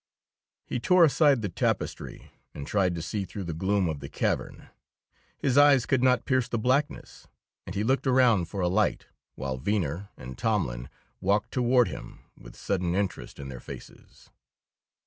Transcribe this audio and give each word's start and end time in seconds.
He 0.65 0.79
tore 0.79 1.03
aside 1.05 1.43
the 1.43 1.47
tapestry, 1.49 2.31
and 2.55 2.65
tried 2.65 2.95
to 2.95 3.03
see 3.03 3.23
through 3.23 3.43
the 3.43 3.53
gloom 3.53 3.87
of 3.87 3.99
the 3.99 4.09
cavern. 4.09 4.69
His 5.37 5.59
eyes 5.59 5.85
could 5.85 6.01
not 6.01 6.25
pierce 6.25 6.47
the 6.47 6.57
blackness, 6.57 7.27
and 7.67 7.75
he 7.75 7.83
looked 7.83 8.07
around 8.07 8.45
for 8.45 8.61
a 8.61 8.67
light, 8.67 9.05
while 9.35 9.57
Venner 9.57 10.09
and 10.17 10.39
Tomlin 10.39 10.89
walked 11.19 11.51
toward 11.51 11.87
him 11.87 12.17
with 12.35 12.55
sudden 12.55 12.95
interest 12.95 13.37
in 13.37 13.49
their 13.49 13.59
faces. 13.59 14.31